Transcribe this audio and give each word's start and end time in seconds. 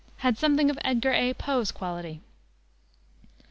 _had 0.21 0.35
something 0.35 0.71
of 0.71 0.79
Edgar 0.83 1.11
A. 1.13 1.31
Poe's 1.35 1.71
quality. 1.71 2.21